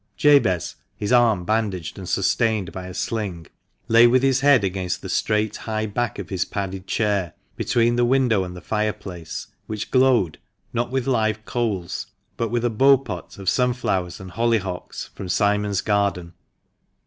Jabez, 0.17 0.77
his 0.97 1.11
arm 1.13 1.45
bandaged 1.45 1.99
and 1.99 2.09
sustained 2.09 2.71
by 2.71 2.87
a 2.87 2.93
sling, 2.95 3.45
lay 3.87 4.07
with 4.07 4.23
his 4.23 4.39
head 4.39 4.63
against 4.63 5.03
the 5.03 5.09
straight, 5.09 5.55
high 5.57 5.85
back 5.85 6.17
of 6.17 6.29
his 6.29 6.43
padded 6.43 6.87
chair, 6.87 7.33
between 7.55 7.97
the 7.97 8.03
window 8.03 8.43
and 8.43 8.55
the 8.55 8.61
fireplace, 8.61 9.45
which 9.67 9.91
glowed, 9.91 10.39
not 10.73 10.89
with 10.89 11.05
live 11.05 11.45
coals, 11.45 12.07
but 12.35 12.49
a 12.65 12.69
beau 12.71 12.97
pot 12.97 13.37
of 13.37 13.47
sunflowers 13.47 14.19
and 14.19 14.31
hollyhocks 14.31 15.11
from 15.13 15.29
Simon's 15.29 15.81
garden. 15.81 16.33